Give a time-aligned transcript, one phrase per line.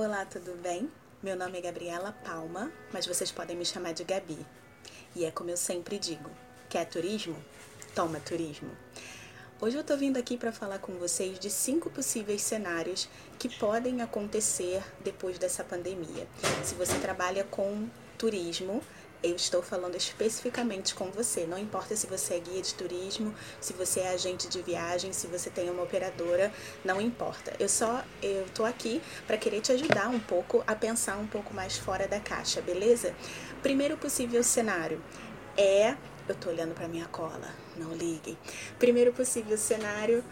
[0.00, 0.88] Olá, tudo bem?
[1.20, 4.38] Meu nome é Gabriela Palma, mas vocês podem me chamar de Gabi.
[5.16, 6.30] E é como eu sempre digo:
[6.68, 7.34] quer turismo?
[7.96, 8.70] Toma turismo.
[9.60, 13.08] Hoje eu tô vindo aqui para falar com vocês de cinco possíveis cenários
[13.40, 16.28] que podem acontecer depois dessa pandemia.
[16.62, 18.80] Se você trabalha com turismo,
[19.22, 21.46] eu estou falando especificamente com você.
[21.46, 25.26] Não importa se você é guia de turismo, se você é agente de viagem, se
[25.26, 26.52] você tem uma operadora,
[26.84, 27.52] não importa.
[27.58, 31.52] Eu só eu tô aqui para querer te ajudar um pouco a pensar um pouco
[31.52, 33.14] mais fora da caixa, beleza?
[33.62, 35.02] Primeiro possível cenário
[35.56, 35.96] é
[36.28, 38.36] eu tô olhando para minha cola, não liguem.
[38.78, 40.22] Primeiro possível cenário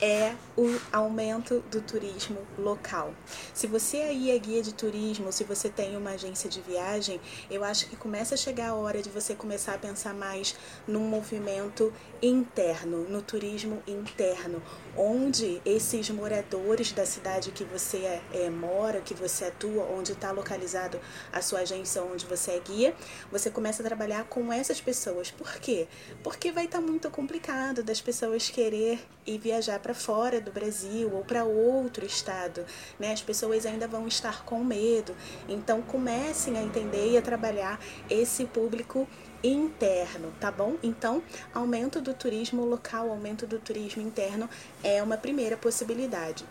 [0.00, 3.14] é o aumento do turismo local.
[3.54, 7.20] Se você aí é guia de turismo, se você tem uma agência de viagem,
[7.50, 10.54] eu acho que começa a chegar a hora de você começar a pensar mais
[10.86, 14.62] num movimento interno, no turismo interno,
[14.96, 20.30] onde esses moradores da cidade que você é, é, mora, que você atua, onde está
[20.30, 21.00] localizado
[21.32, 22.94] a sua agência, onde você é guia,
[23.30, 25.30] você começa a trabalhar com essas pessoas.
[25.30, 25.86] Por quê?
[26.22, 31.10] Porque vai estar tá muito complicado das pessoas querer ir viajar para fora do Brasil
[31.12, 32.64] ou para outro estado,
[32.98, 33.12] né?
[33.12, 35.14] As pessoas ainda vão estar com medo.
[35.48, 39.08] Então comecem a entender e a trabalhar esse público
[39.42, 40.76] interno, tá bom?
[40.82, 41.22] Então,
[41.54, 44.48] aumento do turismo local, aumento do turismo interno
[44.82, 46.44] é uma primeira possibilidade.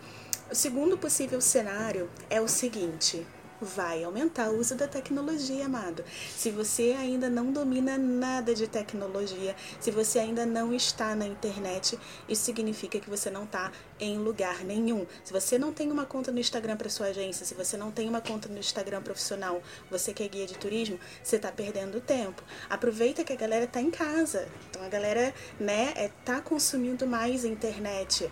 [0.50, 3.26] O segundo possível cenário é o seguinte:
[3.64, 6.04] vai aumentar o uso da tecnologia, amado.
[6.36, 11.98] Se você ainda não domina nada de tecnologia, se você ainda não está na internet,
[12.28, 15.06] isso significa que você não está em lugar nenhum.
[15.24, 18.08] Se você não tem uma conta no Instagram para sua agência, se você não tem
[18.08, 22.42] uma conta no Instagram profissional, você que é guia de turismo, você está perdendo tempo.
[22.68, 24.48] Aproveita que a galera está em casa.
[24.70, 28.30] Então a galera, né, é, tá consumindo mais internet.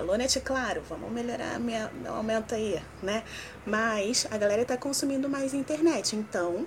[0.00, 3.22] Alô, Net Claro, vamos melhorar minha, meu aumento aí, né?
[3.66, 6.64] Mas a galera está consumindo mais internet, então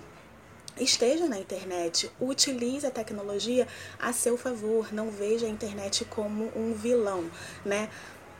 [0.78, 3.68] esteja na internet, utilize a tecnologia
[4.00, 7.28] a seu favor, não veja a internet como um vilão,
[7.66, 7.90] né?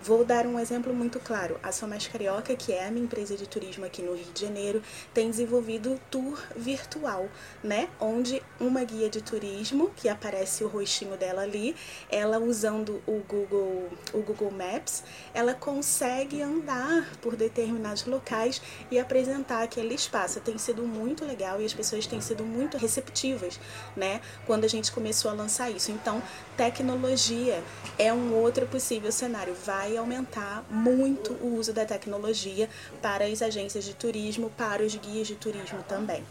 [0.04, 1.58] Vou dar um exemplo muito claro.
[1.64, 4.42] A Sou Mais Carioca, que é a minha empresa de turismo aqui no Rio de
[4.42, 4.84] Janeiro,
[5.14, 7.30] tem desenvolvido tour virtual,
[7.64, 7.88] né?
[8.02, 11.74] Onde uma guia de turismo, que aparece o rostinho dela ali,
[12.12, 19.64] ela usando o Google, o Google Maps, ela consegue andar por determinados locais e apresentar
[19.64, 20.42] aquele espaço.
[20.42, 23.58] Tem sido muito legal e as pessoas têm sido muito receptivas,
[23.96, 24.20] né?
[24.46, 25.94] Quando a gente começou a lançar isso.
[25.94, 26.22] Então,
[26.58, 27.64] tecnologia
[27.98, 29.56] é um outro possível cenário.
[29.66, 32.70] Vai aumentar muito o uso da tecnologia
[33.02, 36.24] para as agências de turismo, para os guias de turismo também.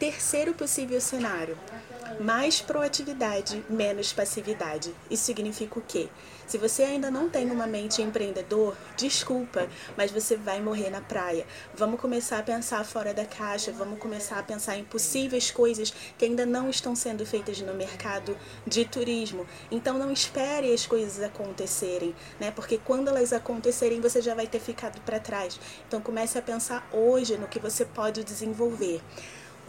[0.00, 1.58] Terceiro possível cenário:
[2.18, 4.94] mais proatividade, menos passividade.
[5.10, 6.08] Isso significa o quê?
[6.46, 9.68] Se você ainda não tem uma mente empreendedor, desculpa,
[9.98, 11.46] mas você vai morrer na praia.
[11.74, 16.24] Vamos começar a pensar fora da caixa, vamos começar a pensar em possíveis coisas que
[16.24, 18.34] ainda não estão sendo feitas no mercado
[18.66, 19.46] de turismo.
[19.70, 22.50] Então não espere as coisas acontecerem, né?
[22.50, 25.60] Porque quando elas acontecerem, você já vai ter ficado para trás.
[25.86, 29.02] Então comece a pensar hoje no que você pode desenvolver.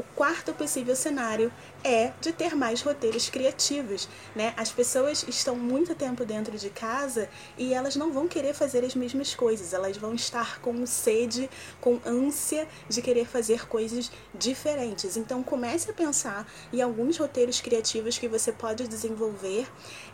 [0.02, 1.54] O quarto possível cenário
[1.84, 4.52] é de ter mais roteiros criativos, né?
[4.58, 8.96] As pessoas estão muito tempo dentro de casa e elas não vão querer fazer as
[8.96, 11.48] mesmas coisas, elas vão estar com sede,
[11.80, 15.18] com ânsia de querer fazer coisas diferentes.
[15.18, 19.68] Então comece a pensar em alguns roteiros criativos que você pode desenvolver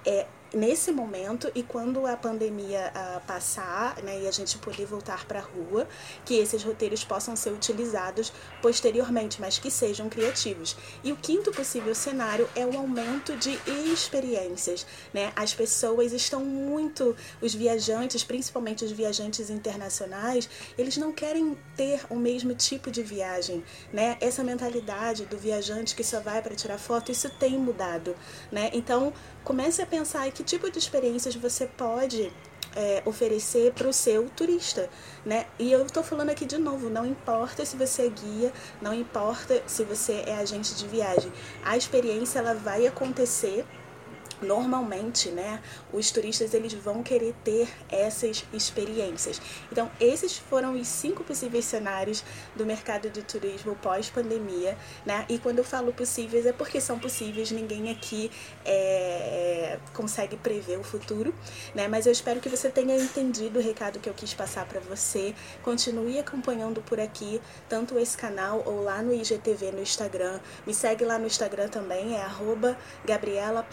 [0.06, 5.26] é, nesse momento e quando a pandemia uh, passar né, e a gente poder voltar
[5.26, 5.88] para a rua,
[6.26, 8.32] que esses roteiros possam ser utilizados
[8.62, 10.76] posteriormente, mas que sejam criativos.
[11.04, 13.60] E o quinto possível cenário é o aumento de
[13.92, 14.86] experiências.
[15.14, 15.32] Né?
[15.36, 22.16] As pessoas estão muito, os viajantes, principalmente os viajantes internacionais, eles não querem ter o
[22.16, 23.64] mesmo tipo de viagem.
[23.92, 24.18] Né?
[24.22, 28.16] Essa mentalidade do viajante que só vai para tirar foto, isso tem mudado.
[28.52, 28.70] Né?
[28.74, 29.14] Então,
[29.44, 32.32] comece a pensar que tipo de experiências você pode
[32.76, 34.88] é, oferecer para o seu turista,
[35.26, 35.48] né?
[35.58, 39.64] E eu estou falando aqui de novo, não importa se você é guia, não importa
[39.66, 41.34] se você é agente de viagem,
[41.66, 43.66] a experiência ela vai acontecer
[44.42, 45.62] normalmente, né,
[45.92, 49.42] os turistas eles vão querer ter essas experiências.
[49.72, 52.24] Então, esses foram os cinco possíveis cenários
[52.56, 55.26] do mercado de turismo pós-pandemia, né?
[55.30, 58.32] E quando eu falo possíveis é porque são possíveis, ninguém aqui
[58.66, 61.34] é, consegue prever o futuro,
[61.74, 61.88] né?
[61.88, 65.34] Mas eu espero que você tenha entendido o recado que eu quis passar para você.
[65.64, 70.40] Continue acompanhando por aqui, tanto esse canal ou lá no IGTV no Instagram.
[70.66, 73.64] Me segue lá no Instagram também, é arroba Gabriela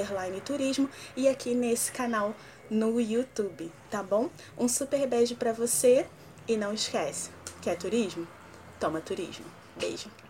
[0.00, 2.34] underline turismo e aqui nesse canal
[2.70, 4.30] no YouTube, tá bom?
[4.56, 6.06] Um super beijo para você
[6.48, 7.30] E não esquece,
[7.60, 8.26] quer turismo?
[8.78, 9.44] Toma turismo.
[9.76, 10.20] Beijo.